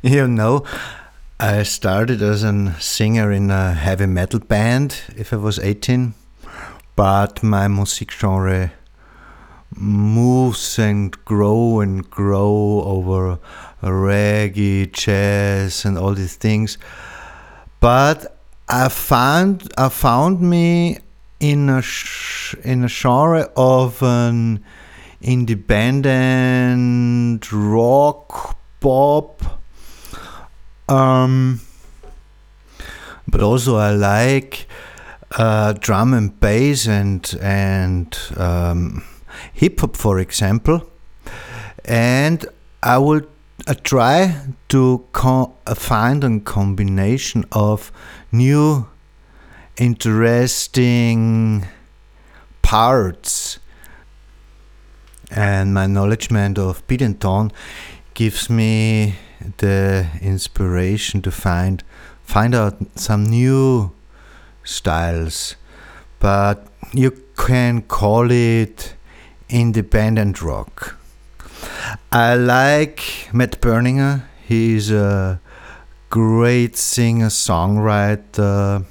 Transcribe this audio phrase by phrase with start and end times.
[0.02, 0.64] You know,
[1.38, 6.14] I started as a singer in a heavy metal band if I was 18,
[6.96, 8.72] but my music genre
[9.76, 13.38] moves and grow and grow over
[13.82, 16.78] reggae, jazz, and all these things.
[17.78, 20.96] But I found I found me
[21.40, 21.82] in a
[22.64, 24.64] in a genre of an
[25.20, 29.49] independent rock pop.
[30.90, 31.60] Um,
[33.28, 34.66] but also I like
[35.38, 39.04] uh, drum and bass and and um,
[39.52, 40.82] hip hop, for example.
[41.84, 42.44] And
[42.82, 43.22] I will
[43.66, 44.36] uh, try
[44.68, 47.92] to uh, find a combination of
[48.32, 48.88] new,
[49.76, 51.66] interesting
[52.62, 53.58] parts.
[55.30, 57.52] And my knowledgement of beat and tone
[58.14, 59.14] gives me
[59.58, 61.82] the inspiration to find
[62.22, 63.92] find out some new
[64.64, 65.56] styles.
[66.18, 68.94] But you can call it
[69.48, 70.96] independent rock.
[72.12, 74.22] I like Matt Berninger.
[74.46, 75.40] He's a
[76.10, 78.84] great singer songwriter.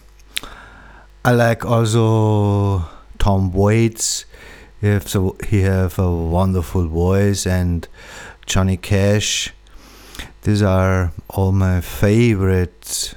[1.25, 2.85] I like also
[3.17, 4.25] Tom Waits.
[4.81, 7.87] He has a, he have a wonderful voice and
[8.45, 9.53] Johnny Cash.
[10.43, 13.15] These are all my favorites.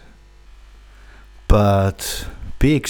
[1.46, 2.26] But
[2.58, 2.80] be